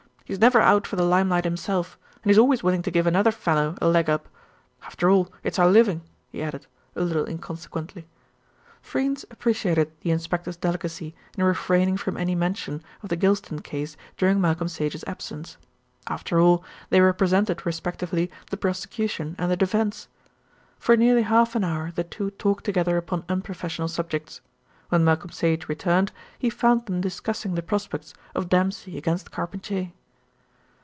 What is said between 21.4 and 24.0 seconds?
an hour the two talked together upon unprofessional